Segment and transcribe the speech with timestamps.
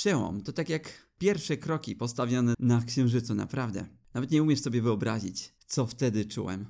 [0.00, 3.86] Przełom to tak jak pierwsze kroki postawione na księżycu, naprawdę.
[4.14, 6.66] Nawet nie umiesz sobie wyobrazić, co wtedy czułem.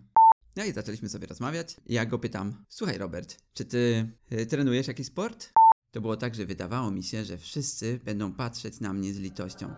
[0.56, 1.76] No i zaczęliśmy sobie rozmawiać.
[1.86, 5.50] Ja go pytam: Słuchaj, Robert, czy ty y, trenujesz jakiś sport?
[5.90, 9.74] To było tak, że wydawało mi się, że wszyscy będą patrzeć na mnie z litością.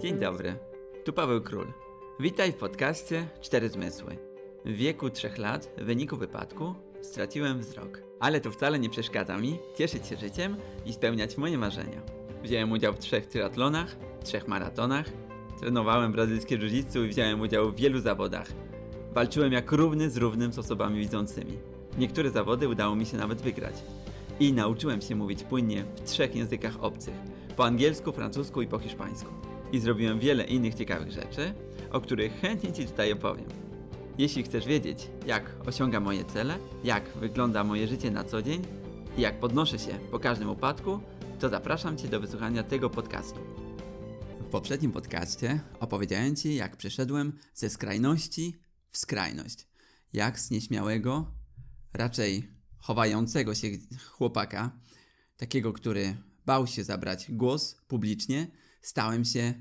[0.00, 0.58] Dzień dobry,
[1.04, 1.72] tu Paweł Król.
[2.20, 4.18] Witaj w podcaście Cztery Zmysły.
[4.64, 8.02] W wieku trzech lat, w wyniku wypadku, straciłem wzrok.
[8.20, 10.56] Ale to wcale nie przeszkadza mi cieszyć się życiem
[10.86, 12.02] i spełniać moje marzenia.
[12.42, 15.06] Wziąłem udział w trzech triatlonach, trzech maratonach,
[15.60, 18.52] trenowałem brazylijskie jiu i wziąłem udział w wielu zawodach.
[19.12, 21.58] Walczyłem jak równy z równym z osobami widzącymi.
[21.98, 23.74] Niektóre zawody udało mi się nawet wygrać.
[24.40, 27.14] I nauczyłem się mówić płynnie w trzech językach obcych:
[27.56, 29.30] po angielsku, francusku i po hiszpańsku.
[29.72, 31.54] I zrobiłem wiele innych ciekawych rzeczy,
[31.90, 33.46] o których chętnie Ci tutaj opowiem.
[34.18, 38.62] Jeśli chcesz wiedzieć, jak osiągam moje cele, jak wygląda moje życie na co dzień
[39.16, 41.00] i jak podnoszę się po każdym upadku,
[41.40, 43.40] to zapraszam Cię do wysłuchania tego podcastu.
[44.40, 48.56] W poprzednim podcaście opowiedziałem Ci, jak przeszedłem ze skrajności
[48.90, 49.68] w skrajność.
[50.12, 51.34] Jak z nieśmiałego,
[51.92, 52.48] raczej
[52.78, 53.68] chowającego się
[54.10, 54.80] chłopaka,
[55.36, 58.50] takiego, który bał się zabrać głos publicznie,
[58.82, 59.54] stałem się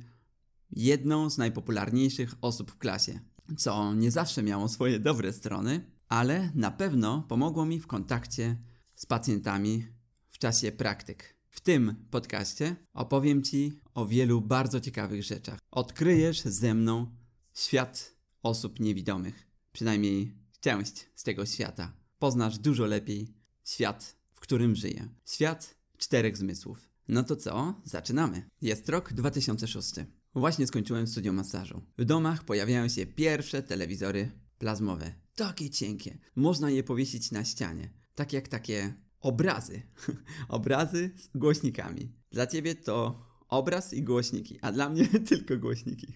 [0.72, 3.20] jedną z najpopularniejszych osób w klasie
[3.58, 8.58] co nie zawsze miało swoje dobre strony, ale na pewno pomogło mi w kontakcie
[8.96, 9.88] z pacjentami
[10.30, 11.36] w czasie praktyk.
[11.50, 15.60] W tym podcaście opowiem Ci o wielu bardzo ciekawych rzeczach.
[15.72, 17.16] Odkryjesz ze mną
[17.54, 21.94] świat osób niewidomych, przynajmniej część z tego świata.
[22.20, 23.34] Poznasz dużo lepiej
[23.66, 25.10] świat, w którym żyję.
[25.26, 26.90] Świat czterech zmysłów.
[27.08, 27.82] No to co?
[27.84, 28.50] Zaczynamy.
[28.62, 29.94] Jest rok 2006.
[30.36, 31.82] Właśnie skończyłem studium masażu.
[31.98, 35.14] W domach pojawiają się pierwsze telewizory plazmowe.
[35.36, 36.18] Takie cienkie.
[36.36, 37.90] Można je powiesić na ścianie.
[38.16, 39.82] Tak jak takie obrazy.
[40.50, 42.12] obrazy z głośnikami.
[42.32, 46.08] Dla ciebie to obraz i głośniki, a dla mnie tylko głośniki.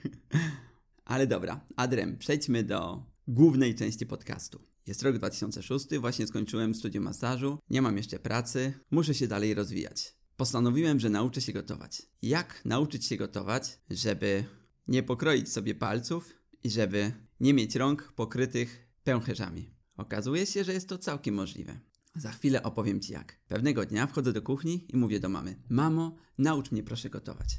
[1.06, 4.60] Ale dobra, Adrem, przejdźmy do głównej części podcastu.
[4.88, 10.16] Jest rok 2006, właśnie skończyłem studium masażu, nie mam jeszcze pracy, muszę się dalej rozwijać
[10.38, 12.02] postanowiłem, że nauczę się gotować.
[12.22, 14.46] Jak nauczyć się gotować, żeby
[14.88, 19.76] nie pokroić sobie palców i żeby nie mieć rąk pokrytych pęcherzami?
[19.98, 21.80] Okazuje się, że jest to całkiem możliwe.
[22.16, 23.40] Za chwilę opowiem Ci jak.
[23.48, 27.58] Pewnego dnia wchodzę do kuchni i mówię do mamy: Mamo, naucz mnie proszę gotować.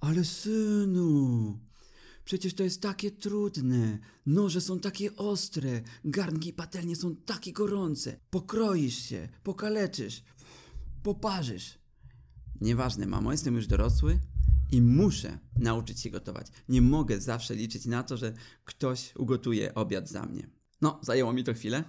[0.00, 1.58] Ale synu,
[2.24, 3.98] przecież to jest takie trudne.
[4.26, 8.20] Noże są takie ostre, garnki i patelnie są takie gorące.
[8.30, 10.22] Pokroisz się, pokaleczysz,
[11.02, 11.83] poparzysz.
[12.60, 14.18] Nieważne, mamo, jestem już dorosły
[14.70, 16.46] i muszę nauczyć się gotować.
[16.68, 18.32] Nie mogę zawsze liczyć na to, że
[18.64, 20.50] ktoś ugotuje obiad za mnie.
[20.80, 21.84] No, zajęło mi to chwilę,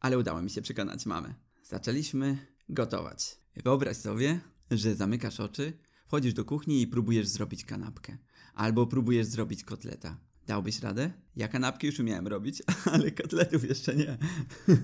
[0.00, 1.34] ale udało mi się przekonać mamę.
[1.64, 2.38] Zaczęliśmy
[2.68, 3.38] gotować.
[3.64, 5.72] Wyobraź sobie, że zamykasz oczy,
[6.06, 8.18] wchodzisz do kuchni i próbujesz zrobić kanapkę.
[8.54, 10.16] Albo próbujesz zrobić kotleta.
[10.46, 11.12] Dałbyś radę?
[11.36, 14.18] Ja kanapki już umiałem robić, ale kotletów jeszcze nie.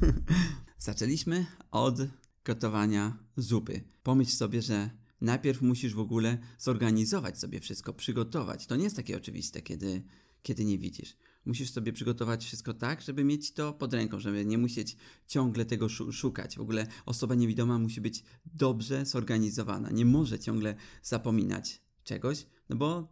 [0.78, 1.98] Zaczęliśmy od
[2.44, 3.80] gotowania zupy.
[4.02, 4.90] Pomyśl sobie, że
[5.20, 8.66] najpierw musisz w ogóle zorganizować sobie wszystko, przygotować.
[8.66, 10.02] To nie jest takie oczywiste, kiedy,
[10.42, 11.16] kiedy nie widzisz.
[11.46, 14.96] Musisz sobie przygotować wszystko tak, żeby mieć to pod ręką, żeby nie musieć
[15.26, 16.56] ciągle tego szukać.
[16.56, 19.90] W ogóle osoba niewidoma musi być dobrze zorganizowana.
[19.90, 23.08] Nie może ciągle zapominać czegoś, no bo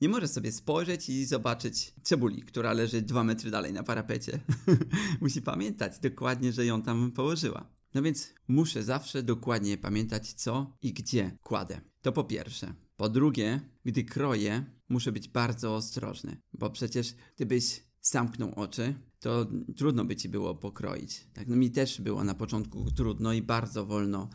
[0.00, 4.40] nie może sobie spojrzeć i zobaczyć cebuli, która leży dwa metry dalej na parapecie.
[5.20, 7.75] musi pamiętać dokładnie, że ją tam położyła.
[7.96, 11.80] No więc muszę zawsze dokładnie pamiętać, co i gdzie kładę.
[12.02, 12.74] To po pierwsze.
[12.96, 19.46] Po drugie, gdy kroję, muszę być bardzo ostrożny, bo przecież gdybyś zamknął oczy, to
[19.76, 21.26] trudno by ci było pokroić.
[21.32, 24.28] Tak, no mi też było na początku trudno i bardzo wolno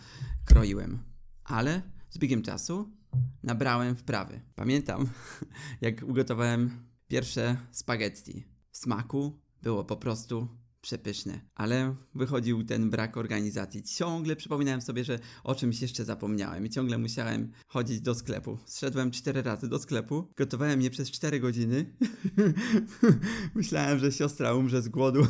[0.45, 0.99] kroiłem.
[1.43, 2.97] Ale z biegiem czasu
[3.43, 4.41] nabrałem wprawy.
[4.55, 5.09] Pamiętam,
[5.81, 8.45] jak ugotowałem pierwsze spaghetti.
[8.71, 13.83] W smaku było po prostu przepyszne, ale wychodził ten brak organizacji.
[13.83, 18.57] Ciągle przypominałem sobie, że o czymś jeszcze zapomniałem i ciągle musiałem chodzić do sklepu.
[18.65, 21.93] Zszedłem cztery razy do sklepu, gotowałem je przez cztery godziny.
[23.55, 25.27] Myślałem, że siostra umrze z głodu,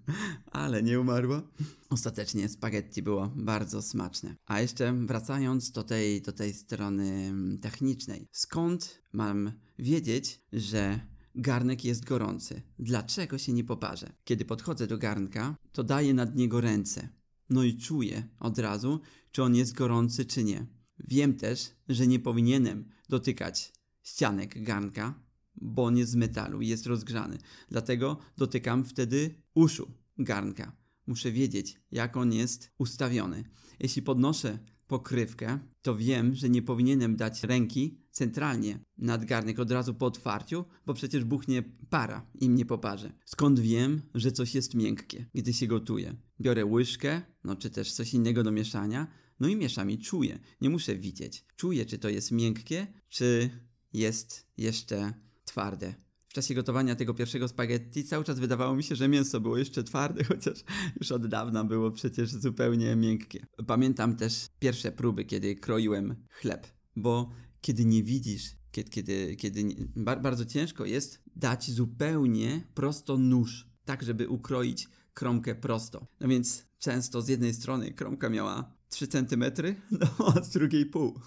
[0.50, 1.42] ale nie umarła.
[1.90, 4.36] Ostatecznie spaghetti było bardzo smaczne.
[4.46, 8.28] A jeszcze wracając do tej, do tej strony technicznej.
[8.32, 12.62] Skąd mam wiedzieć, że Garnek jest gorący.
[12.78, 14.12] Dlaczego się nie poparzę?
[14.24, 17.08] Kiedy podchodzę do garnka, to daję nad niego ręce.
[17.50, 19.00] No i czuję od razu,
[19.32, 20.66] czy on jest gorący, czy nie.
[20.98, 25.22] Wiem też, że nie powinienem dotykać ścianek garnka,
[25.54, 27.38] bo on jest z metalu i jest rozgrzany.
[27.68, 30.76] Dlatego dotykam wtedy uszu garnka,
[31.06, 33.44] muszę wiedzieć, jak on jest ustawiony.
[33.80, 34.58] Jeśli podnoszę
[34.92, 40.64] pokrywkę, to wiem, że nie powinienem dać ręki centralnie nad garnek od razu po otwarciu,
[40.86, 43.12] bo przecież buchnie para i mnie poparze.
[43.24, 46.16] Skąd wiem, że coś jest miękkie, gdy się gotuje?
[46.40, 49.06] Biorę łyżkę, no czy też coś innego do mieszania,
[49.40, 50.38] no i mieszam i czuję.
[50.60, 51.44] Nie muszę widzieć.
[51.56, 53.50] Czuję, czy to jest miękkie, czy
[53.92, 55.14] jest jeszcze
[55.44, 55.94] twarde.
[56.32, 59.84] W czasie gotowania tego pierwszego spaghetti cały czas wydawało mi się, że mięso było jeszcze
[59.84, 60.58] twarde, chociaż
[61.00, 63.46] już od dawna było przecież zupełnie miękkie.
[63.66, 67.30] Pamiętam też pierwsze próby, kiedy kroiłem chleb, bo
[67.60, 74.02] kiedy nie widzisz, kiedy, kiedy, kiedy nie, bardzo ciężko jest dać zupełnie prosto nóż, tak
[74.02, 76.06] żeby ukroić kromkę prosto.
[76.20, 79.44] No więc często z jednej strony kromka miała 3 cm,
[80.18, 81.20] no z drugiej pół.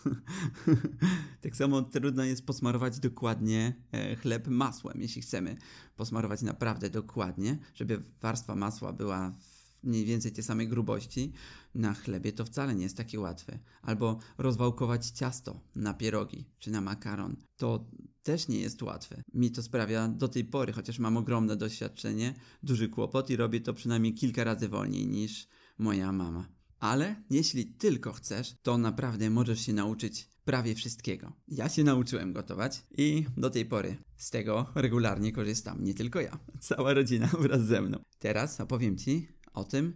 [1.41, 5.57] tak samo trudno jest posmarować dokładnie e, chleb masłem, jeśli chcemy
[5.95, 9.35] posmarować naprawdę dokładnie, żeby warstwa masła była
[9.83, 11.31] mniej więcej tej samej grubości
[11.75, 13.59] na chlebie, to wcale nie jest takie łatwe.
[13.81, 17.35] Albo rozwałkować ciasto na pierogi czy na makaron.
[17.57, 17.89] To
[18.23, 19.23] też nie jest łatwe.
[19.33, 22.33] Mi to sprawia do tej pory, chociaż mam ogromne doświadczenie,
[22.63, 25.47] duży kłopot i robię to przynajmniej kilka razy wolniej niż
[25.77, 26.54] moja mama.
[26.79, 31.33] Ale jeśli tylko chcesz, to naprawdę możesz się nauczyć prawie wszystkiego.
[31.47, 35.83] Ja się nauczyłem gotować i do tej pory z tego regularnie korzystam.
[35.83, 37.99] Nie tylko ja, cała rodzina wraz ze mną.
[38.19, 39.95] Teraz opowiem Ci o tym,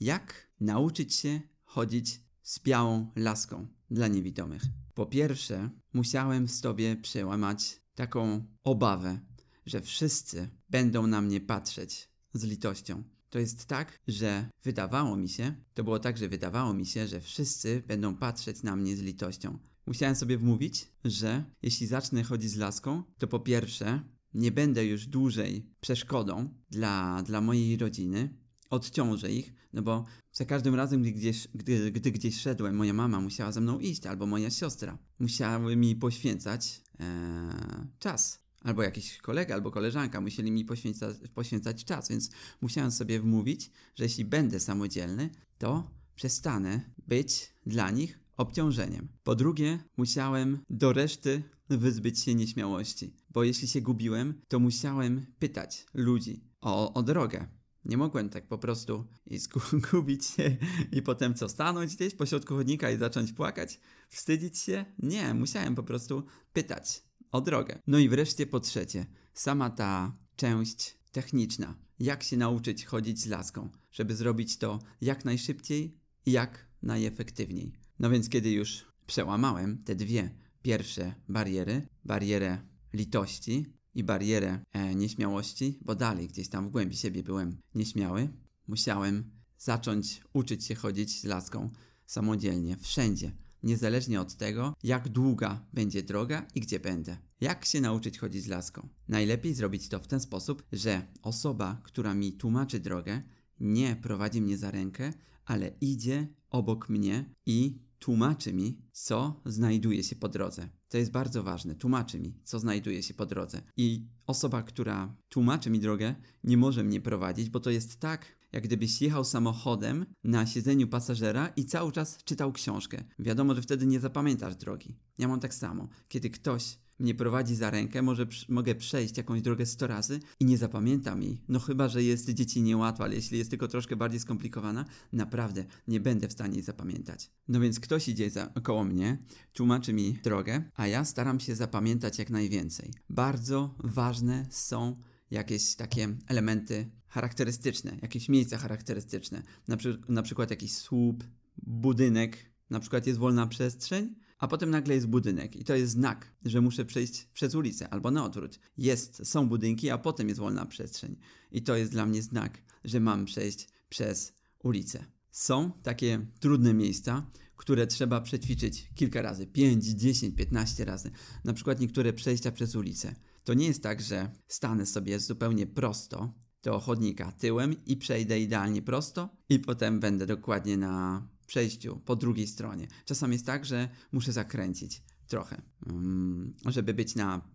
[0.00, 4.62] jak nauczyć się chodzić z białą laską dla niewidomych.
[4.94, 9.20] Po pierwsze, musiałem w sobie przełamać taką obawę,
[9.66, 13.02] że wszyscy będą na mnie patrzeć z litością.
[13.30, 17.20] To jest tak, że wydawało mi się, to było tak, że wydawało mi się, że
[17.20, 19.58] wszyscy będą patrzeć na mnie z litością.
[19.86, 24.00] Musiałem sobie wmówić, że jeśli zacznę chodzić z laską, to po pierwsze
[24.34, 28.38] nie będę już dłużej przeszkodą dla, dla mojej rodziny,
[28.70, 33.20] odciążę ich, no bo za każdym razem, gdy gdzieś, gdy, gdy gdzieś szedłem, moja mama
[33.20, 34.98] musiała ze mną iść, albo moja siostra.
[35.18, 42.08] Musiały mi poświęcać ee, czas albo jakiś kolega, albo koleżanka musieli mi poświęcać, poświęcać czas,
[42.08, 42.30] więc
[42.60, 49.08] musiałem sobie wmówić, że jeśli będę samodzielny, to przestanę być dla nich obciążeniem.
[49.24, 55.86] Po drugie, musiałem do reszty wyzbyć się nieśmiałości, bo jeśli się gubiłem, to musiałem pytać
[55.94, 57.46] ludzi o, o drogę.
[57.84, 60.56] Nie mogłem tak po prostu zgubić się
[60.92, 63.80] i potem co, stanąć gdzieś po środku chodnika i zacząć płakać?
[64.08, 64.84] Wstydzić się?
[64.98, 67.78] Nie, musiałem po prostu pytać o drogę.
[67.86, 71.74] No i wreszcie po trzecie, sama ta część techniczna.
[71.98, 77.72] Jak się nauczyć chodzić z laską, żeby zrobić to jak najszybciej i jak najefektywniej.
[77.98, 80.30] No więc kiedy już przełamałem te dwie
[80.62, 82.58] pierwsze bariery, barierę
[82.92, 88.28] litości i barierę e, nieśmiałości, bo dalej gdzieś tam w głębi siebie byłem nieśmiały,
[88.68, 91.70] musiałem zacząć uczyć się chodzić z laską
[92.06, 93.32] samodzielnie, wszędzie
[93.66, 97.16] niezależnie od tego, jak długa będzie droga i gdzie będę.
[97.40, 98.88] Jak się nauczyć chodzić z laską?
[99.08, 103.22] Najlepiej zrobić to w ten sposób, że osoba, która mi tłumaczy drogę,
[103.60, 105.12] nie prowadzi mnie za rękę,
[105.44, 110.68] ale idzie obok mnie i tłumaczy mi, co znajduje się po drodze.
[110.88, 111.74] To jest bardzo ważne.
[111.74, 113.62] Tłumaczy mi, co znajduje się po drodze.
[113.76, 116.14] I osoba, która tłumaczy mi drogę,
[116.44, 118.26] nie może mnie prowadzić, bo to jest tak,
[118.56, 123.04] jak gdybyś jechał samochodem na siedzeniu pasażera i cały czas czytał książkę.
[123.18, 124.96] Wiadomo, że wtedy nie zapamiętasz drogi.
[125.18, 125.88] Ja mam tak samo.
[126.08, 130.58] Kiedy ktoś mnie prowadzi za rękę, może mogę przejść jakąś drogę 100 razy i nie
[130.58, 131.42] zapamiętam jej.
[131.48, 136.00] No chyba, że jest dzieci niełatwa, ale jeśli jest tylko troszkę bardziej skomplikowana, naprawdę nie
[136.00, 137.30] będę w stanie jej zapamiętać.
[137.48, 139.18] No więc ktoś idzie za, koło mnie,
[139.52, 142.90] tłumaczy mi drogę, a ja staram się zapamiętać jak najwięcej.
[143.10, 144.96] Bardzo ważne są
[145.30, 151.24] jakieś takie elementy charakterystyczne, jakieś miejsca charakterystyczne, na, przy, na przykład jakiś słup,
[151.56, 156.32] budynek, na przykład jest wolna przestrzeń, a potem nagle jest budynek i to jest znak,
[156.44, 158.58] że muszę przejść przez ulicę albo na odwrót.
[158.78, 161.16] Jest, są budynki, a potem jest wolna przestrzeń
[161.52, 165.04] i to jest dla mnie znak, że mam przejść przez ulicę.
[165.30, 171.10] Są takie trudne miejsca, które trzeba przećwiczyć kilka razy, 5, 10, 15 razy.
[171.44, 173.14] Na przykład niektóre przejścia przez ulicę.
[173.46, 178.82] To nie jest tak, że stanę sobie zupełnie prosto do chodnika tyłem i przejdę idealnie
[178.82, 182.88] prosto i potem będę dokładnie na przejściu po drugiej stronie.
[183.04, 187.50] Czasami jest tak, że muszę zakręcić trochę, mm, żeby być na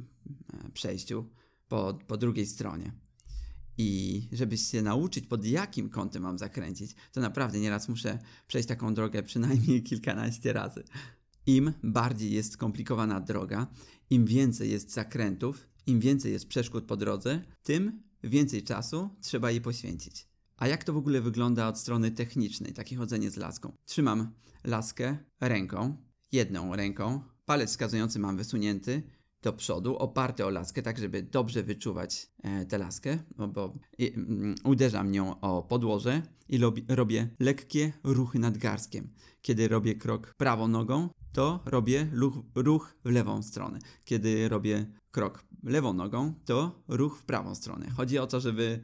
[0.53, 1.29] e, przejściu
[1.67, 2.91] po, po drugiej stronie.
[3.77, 8.93] I żeby się nauczyć, pod jakim kątem mam zakręcić, to naprawdę nieraz muszę przejść taką
[8.93, 10.83] drogę przynajmniej kilkanaście razy.
[11.45, 13.67] Im bardziej jest skomplikowana droga,
[14.10, 19.61] im więcej jest zakrętów, im więcej jest przeszkód po drodze, tym więcej czasu trzeba jej
[19.61, 20.27] poświęcić.
[20.57, 23.73] A jak to w ogóle wygląda od strony technicznej, takie chodzenie z laską?
[23.85, 24.31] Trzymam
[24.63, 25.97] laskę ręką,
[26.31, 29.03] jedną ręką, palec wskazujący mam wysunięty
[29.41, 34.13] do przodu, oparty o laskę, tak żeby dobrze wyczuwać e, tę laskę, bo, bo i,
[34.13, 39.13] mm, uderzam nią o podłoże i lobi, robię lekkie ruchy nadgarstkiem.
[39.41, 43.79] Kiedy robię krok prawą nogą, to robię ruch, ruch w lewą stronę.
[44.05, 47.89] Kiedy robię krok lewą nogą, to ruch w prawą stronę.
[47.89, 48.83] Chodzi o to, żeby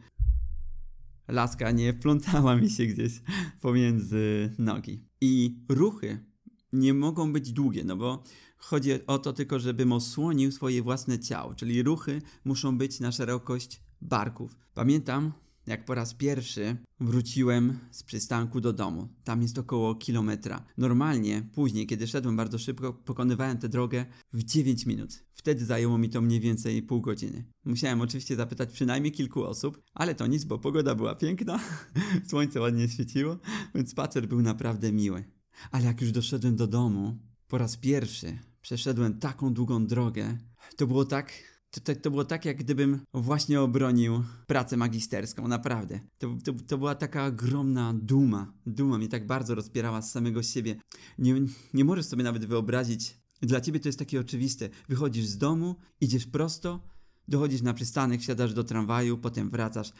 [1.27, 3.21] laska nie wplątała mi się gdzieś
[3.61, 5.03] pomiędzy nogi.
[5.21, 6.25] I ruchy
[6.73, 8.23] nie mogą być długie, no bo
[8.57, 13.81] chodzi o to tylko, żebym osłonił swoje własne ciało, czyli ruchy muszą być na szerokość
[14.01, 14.57] barków.
[14.73, 15.33] Pamiętam,
[15.67, 19.09] jak po raz pierwszy wróciłem z przystanku do domu.
[19.23, 20.65] Tam jest około kilometra.
[20.77, 25.23] Normalnie, później, kiedy szedłem bardzo szybko, pokonywałem tę drogę w 9 minut.
[25.33, 27.45] Wtedy zajęło mi to mniej więcej pół godziny.
[27.65, 31.59] Musiałem oczywiście zapytać przynajmniej kilku osób, ale to nic, bo pogoda była piękna,
[32.29, 33.37] słońce ładnie świeciło,
[33.75, 35.23] więc spacer był naprawdę miły.
[35.71, 40.37] Ale jak już doszedłem do domu, po raz pierwszy przeszedłem taką długą drogę,
[40.77, 45.99] to było tak to, to, było tak, jak gdybym właśnie obronił pracę magisterską, naprawdę.
[46.17, 48.53] To, to, to była taka ogromna duma.
[48.65, 50.75] Duma mnie tak bardzo rozpierała z samego siebie.
[51.17, 51.35] Nie,
[51.73, 53.17] nie możesz sobie nawet wyobrazić.
[53.41, 54.69] Dla ciebie to jest takie oczywiste.
[54.89, 56.87] Wychodzisz z domu, idziesz prosto,
[57.27, 59.93] dochodzisz na przystanek, siadasz do tramwaju, potem wracasz.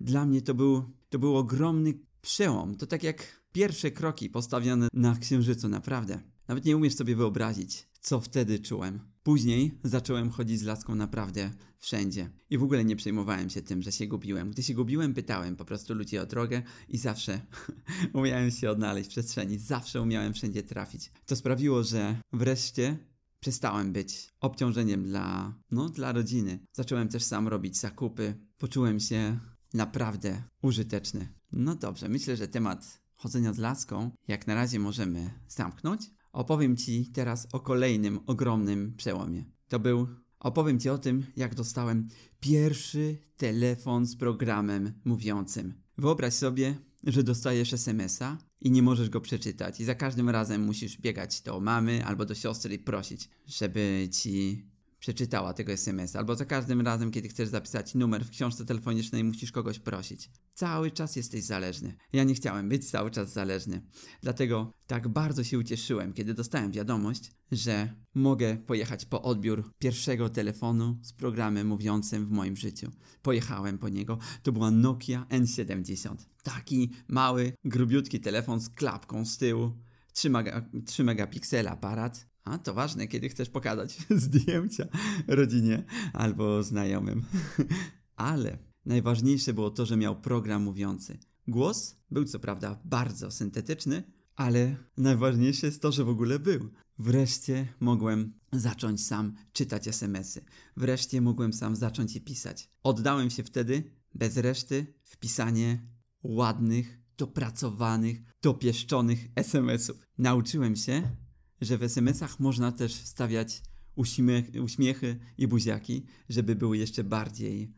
[0.00, 2.74] Dla mnie to był, to był ogromny przełom.
[2.74, 6.33] To tak jak pierwsze kroki postawione na księżycu, naprawdę.
[6.48, 9.00] Nawet nie umiesz sobie wyobrazić, co wtedy czułem.
[9.22, 12.30] Później zacząłem chodzić z laską naprawdę wszędzie.
[12.50, 14.50] I w ogóle nie przejmowałem się tym, że się gubiłem.
[14.50, 17.40] Gdy się gubiłem, pytałem po prostu ludzi o drogę i zawsze
[18.12, 19.58] umiałem się odnaleźć w przestrzeni.
[19.58, 21.12] Zawsze umiałem wszędzie trafić.
[21.26, 22.98] To sprawiło, że wreszcie
[23.40, 26.58] przestałem być obciążeniem dla, no, dla rodziny.
[26.72, 28.34] Zacząłem też sam robić zakupy.
[28.58, 29.38] Poczułem się
[29.74, 31.28] naprawdę użyteczny.
[31.52, 36.10] No dobrze, myślę, że temat chodzenia z laską jak na razie możemy zamknąć.
[36.34, 39.44] Opowiem Ci teraz o kolejnym ogromnym przełomie.
[39.68, 40.06] To był.
[40.40, 42.08] Opowiem Ci o tym, jak dostałem
[42.40, 45.74] pierwszy telefon z programem mówiącym.
[45.98, 51.00] Wyobraź sobie, że dostajesz SMS-a i nie możesz go przeczytać, i za każdym razem musisz
[51.00, 54.64] biegać do mamy albo do siostry i prosić, żeby ci
[55.04, 59.52] przeczytała tego SMS, albo za każdym razem, kiedy chcesz zapisać numer w książce telefonicznej, musisz
[59.52, 60.30] kogoś prosić.
[60.54, 61.96] Cały czas jesteś zależny.
[62.12, 63.82] Ja nie chciałem być cały czas zależny.
[64.22, 70.98] Dlatego tak bardzo się ucieszyłem, kiedy dostałem wiadomość, że mogę pojechać po odbiór pierwszego telefonu
[71.02, 72.90] z programem mówiącym w moim życiu.
[73.22, 74.18] Pojechałem po niego.
[74.42, 76.16] To była Nokia N70.
[76.42, 79.72] Taki mały, grubiutki telefon z klapką z tyłu.
[80.12, 84.86] 3, mega, 3 megapiksele aparat, a to ważne, kiedy chcesz pokazać zdjęcia
[85.26, 87.24] rodzinie albo znajomym.
[88.16, 91.18] Ale najważniejsze było to, że miał program mówiący.
[91.48, 94.02] Głos był co prawda bardzo syntetyczny,
[94.36, 96.70] ale najważniejsze jest to, że w ogóle był.
[96.98, 100.44] Wreszcie mogłem zacząć sam czytać SMSy.
[100.76, 102.70] Wreszcie mogłem sam zacząć je pisać.
[102.82, 105.86] Oddałem się wtedy bez reszty w pisanie
[106.22, 109.96] ładnych, dopracowanych, dopieszczonych SMSów.
[110.18, 111.16] Nauczyłem się,
[111.64, 113.62] że w SMS-ach można też wstawiać
[113.94, 117.74] uśmiech, uśmiechy i buziaki, żeby były jeszcze bardziej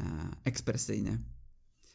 [0.00, 1.18] e, ekspresyjne,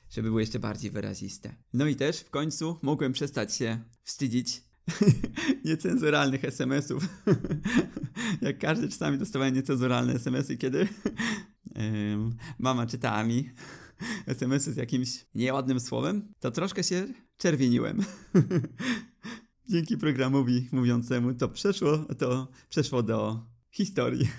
[0.10, 1.56] żeby były jeszcze bardziej wyraziste.
[1.74, 4.64] No i też w końcu mogłem przestać się wstydzić
[5.66, 7.08] niecenzuralnych SMS-ów.
[8.42, 10.88] Jak każdy czasami dostawałem niecenzuralne SMS-y, kiedy
[12.60, 13.50] mama czytała mi
[14.28, 18.04] SMS-y z jakimś nieładnym słowem, to troszkę się czerwieniłem
[19.70, 24.28] dzięki programowi mówiącemu to przeszło, to przeszło do historii.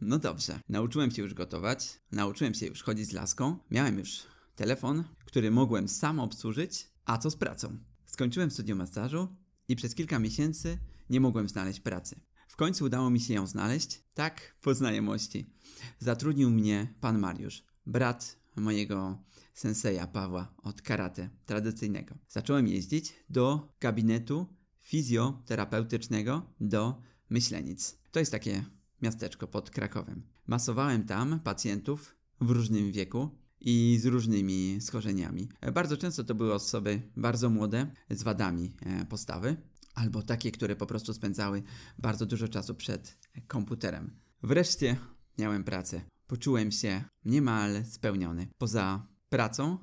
[0.00, 4.22] No dobrze, nauczyłem się już gotować, nauczyłem się już chodzić z laską, miałem już
[4.54, 7.78] telefon, który mogłem sam obsłużyć, a co z pracą?
[8.06, 9.28] Skończyłem studium masażu
[9.68, 10.78] i przez kilka miesięcy
[11.10, 12.20] nie mogłem znaleźć pracy.
[12.48, 15.50] W końcu udało mi się ją znaleźć, tak po znajomości.
[15.98, 19.22] Zatrudnił mnie pan Mariusz, brat mojego
[19.54, 22.14] senseja Pawła od karate tradycyjnego.
[22.28, 24.46] Zacząłem jeździć do gabinetu
[24.80, 27.98] fizjoterapeutycznego do Myślenic.
[28.10, 28.64] To jest takie
[29.02, 30.22] miasteczko pod Krakowem.
[30.46, 33.30] Masowałem tam pacjentów w różnym wieku
[33.60, 35.48] i z różnymi schorzeniami.
[35.74, 39.56] Bardzo często to były osoby bardzo młode z wadami e, postawy
[39.94, 41.62] albo takie, które po prostu spędzały
[41.98, 44.20] bardzo dużo czasu przed komputerem.
[44.42, 44.96] Wreszcie
[45.38, 46.13] miałem pracę.
[46.26, 48.46] Poczułem się niemal spełniony.
[48.58, 49.78] Poza pracą.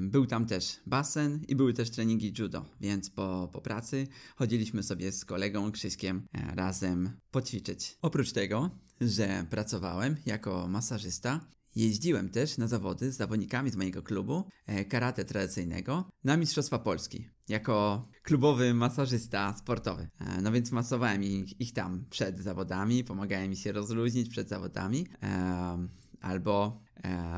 [0.00, 5.12] Był tam też basen i były też treningi judo, więc po, po pracy chodziliśmy sobie
[5.12, 7.98] z kolegą Krzyśkiem e, razem poćwiczyć.
[8.02, 8.70] Oprócz tego,
[9.00, 11.40] że pracowałem jako masażysta,
[11.76, 17.28] Jeździłem też na zawody z zawodnikami z mojego klubu e, karate tradycyjnego na Mistrzostwa Polski
[17.48, 20.08] jako klubowy masażysta sportowy.
[20.20, 25.06] E, no więc masowałem ich, ich tam przed zawodami, pomagałem mi się rozluźnić przed zawodami
[25.22, 25.88] e,
[26.20, 26.82] albo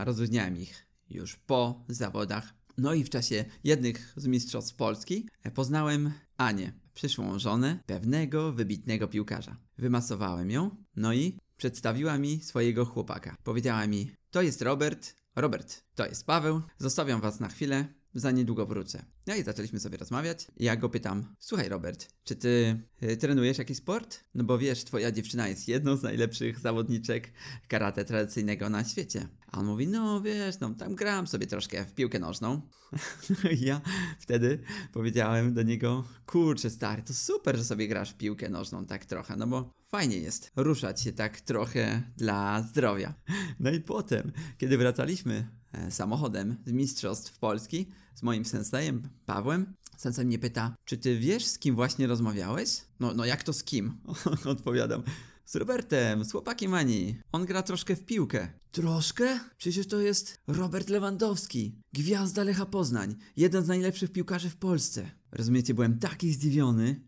[0.05, 2.55] rozluźniałem ich już po zawodach.
[2.79, 9.57] No i w czasie jednych z Mistrzostw Polski poznałem Anię, przyszłą żonę pewnego wybitnego piłkarza.
[9.79, 13.37] Wymasowałem ją, no i przedstawiła mi swojego chłopaka.
[13.45, 18.67] Powiedziała mi, to jest Robert, Robert, to jest Paweł, zostawiam was na chwilę, za niedługo
[18.67, 19.05] wrócę.
[19.27, 20.47] No i zaczęliśmy sobie rozmawiać.
[20.57, 24.25] Ja go pytam: Słuchaj, Robert, czy ty y, trenujesz jakiś sport?
[24.35, 27.33] No bo wiesz, twoja dziewczyna jest jedną z najlepszych zawodniczek
[27.69, 29.29] karate tradycyjnego na świecie.
[29.55, 32.61] A on mówi: No wiesz, no tam gram sobie troszkę w piłkę nożną.
[33.45, 33.81] No I ja
[34.19, 34.59] wtedy
[34.93, 39.37] powiedziałem do niego: Kurczę, stary, to super, że sobie grasz w piłkę nożną tak trochę,
[39.37, 43.15] no bo fajnie jest ruszać się tak trochę dla zdrowia.
[43.61, 50.27] No i potem, kiedy wracaliśmy e, samochodem z Mistrzostw Polski z moim sensejem Pawłem, sensei
[50.27, 52.81] mnie pyta, czy ty wiesz z kim właśnie rozmawiałeś?
[53.01, 53.99] No, no jak to z kim?
[54.45, 55.03] Odpowiadam.
[55.45, 57.17] Z Robertem, z chłopakiem Ani.
[57.33, 58.49] On gra troszkę w piłkę.
[58.73, 59.41] Troszkę?
[59.57, 65.11] Przecież to jest Robert Lewandowski, gwiazda Lecha Poznań, jeden z najlepszych piłkarzy w Polsce.
[65.33, 67.01] Rozumiecie, byłem taki zdziwiony.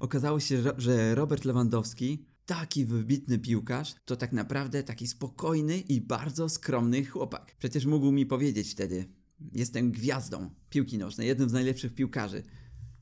[0.00, 6.48] Okazało się, że- Robert Lewandowski, taki wybitny piłkarz, to tak naprawdę taki spokojny i bardzo
[6.48, 7.56] skromny chłopak.
[7.58, 9.08] Przecież mógł mi powiedzieć wtedy,
[9.52, 12.42] jestem gwiazdą piłki nożnej, jednym z najlepszych piłkarzy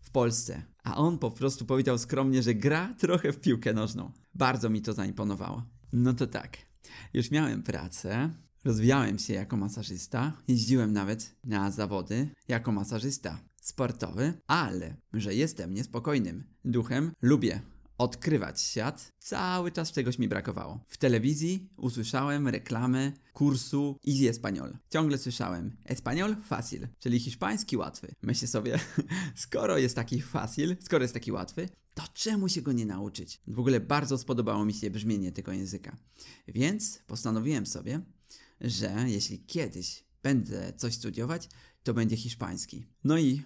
[0.01, 0.63] w Polsce.
[0.87, 4.13] A on po prostu powiedział skromnie, że gra trochę w piłkę nożną.
[4.35, 5.63] Bardzo mi to zaimponowało.
[5.93, 6.57] No to tak.
[7.15, 8.31] Już miałem pracę,
[8.65, 16.45] rozwijałem się jako masażysta, jeździłem nawet na zawody jako masażysta sportowy, ale że jestem niespokojnym
[16.65, 17.61] duchem, lubię
[17.99, 20.85] odkrywać świat, cały czas czegoś mi brakowało.
[20.89, 24.79] W telewizji usłyszałem reklamę kursu Easy Espanol.
[24.91, 28.15] Ciągle słyszałem Espanol fácil, czyli hiszpański łatwy.
[28.23, 28.79] Myślę sobie,
[29.47, 33.41] skoro jest taki fácil, skoro jest taki łatwy, to czemu się go nie nauczyć?
[33.47, 35.97] W ogóle bardzo spodobało mi się brzmienie tego języka.
[36.49, 38.01] Więc postanowiłem sobie,
[38.61, 41.49] że jeśli kiedyś będę coś studiować,
[41.83, 42.87] to będzie hiszpański.
[43.05, 43.43] No i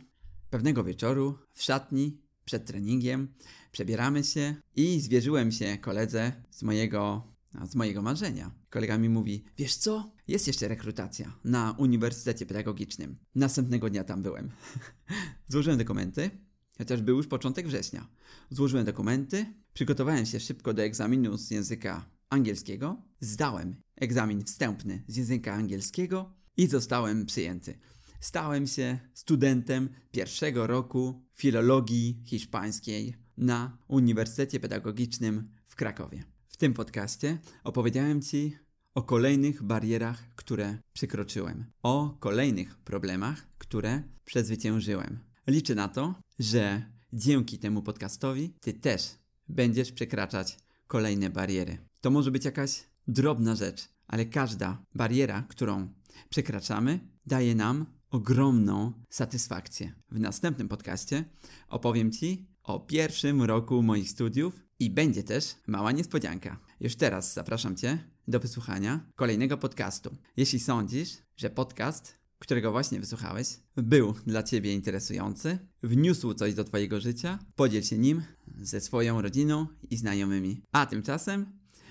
[0.51, 3.29] pewnego wieczoru w szatni przed treningiem
[3.73, 7.23] przebieramy się i zwierzyłem się koledze z mojego,
[7.55, 8.51] no, z mojego marzenia.
[8.71, 13.17] Kolega mi mówi, wiesz co, jest jeszcze rekrutacja na Uniwersytecie Pedagogicznym.
[13.35, 14.51] Następnego dnia tam byłem.
[15.49, 16.31] Złożyłem dokumenty,
[16.79, 18.09] chociaż był już początek września.
[18.51, 25.53] Złożyłem dokumenty, przygotowałem się szybko do egzaminu z języka angielskiego, zdałem egzamin wstępny z języka
[25.53, 27.79] angielskiego i zostałem przyjęty.
[28.21, 36.25] Stałem się studentem pierwszego roku filologii hiszpańskiej na Uniwersytecie Pedagogicznym w Krakowie.
[36.49, 38.57] W tym podcaście opowiedziałem Ci
[38.95, 45.19] o kolejnych barierach, które przekroczyłem, o kolejnych problemach, które przezwyciężyłem.
[45.47, 49.15] Liczę na to, że dzięki temu podcastowi Ty też
[49.49, 51.79] będziesz przekraczać kolejne bariery.
[52.01, 55.89] To może być jakaś drobna rzecz, ale każda bariera, którą
[56.29, 59.93] przekraczamy, daje nam ogromną satysfakcję.
[60.11, 61.25] W następnym podcaście
[61.69, 66.61] opowiem Ci o pierwszym roku moich studiów i będzie też mała niespodzianka.
[66.81, 70.17] Już teraz zapraszam Cię do wysłuchania kolejnego podcastu.
[70.37, 77.01] Jeśli sądzisz, że podcast, którego właśnie wysłuchałeś, był dla Ciebie interesujący, wniósł coś do Twojego
[77.01, 78.23] życia, podziel się nim
[78.59, 80.63] ze swoją rodziną i znajomymi.
[80.73, 81.47] A tymczasem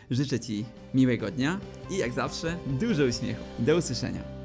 [0.10, 3.44] życzę Ci miłego dnia i jak zawsze dużo uśmiechu.
[3.60, 4.39] Do usłyszenia.